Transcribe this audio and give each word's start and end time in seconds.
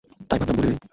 তাই 0.29 0.37
ভাবলাম 0.39 0.55
বলে 0.57 0.69
দিই। 0.69 0.81